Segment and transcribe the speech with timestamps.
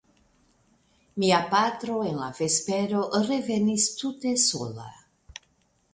[1.23, 4.89] Mia patro en la vespero revenis tute sola.